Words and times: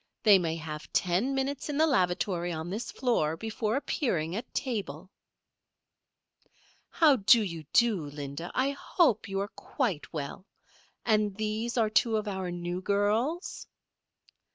They 0.23 0.39
may 0.39 0.55
have 0.55 0.91
ten 0.93 1.35
minutes 1.35 1.69
in 1.69 1.77
the 1.77 1.85
lavatory 1.85 2.51
on 2.51 2.71
this 2.71 2.91
floor 2.91 3.37
before 3.37 3.75
appearing 3.75 4.35
at 4.35 4.51
table." 4.51 5.11
"How 6.89 7.17
do 7.17 7.43
you 7.43 7.65
do, 7.71 8.07
Linda? 8.07 8.51
I 8.55 8.71
hope 8.71 9.29
you 9.29 9.39
are 9.41 9.47
quite 9.49 10.11
well. 10.11 10.47
And 11.05 11.35
these 11.35 11.77
are 11.77 11.91
two 11.91 12.17
of 12.17 12.27
our 12.27 12.49
new 12.49 12.81
girls?" 12.81 13.67